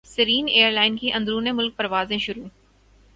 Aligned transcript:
سیرین 0.05 0.47
airline 0.47 0.95
کی 0.97 1.11
اندرون 1.13 1.55
ملک 1.55 1.75
پروازیں 1.77 2.17
شروع 2.17 2.47